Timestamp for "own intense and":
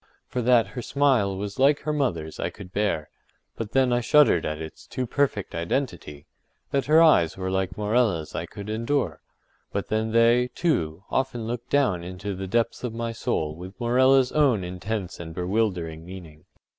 14.31-15.35